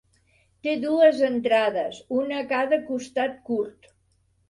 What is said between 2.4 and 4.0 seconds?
a cada costat curt.